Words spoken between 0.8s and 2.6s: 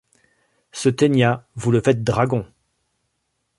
ténia, vous le faites dragon.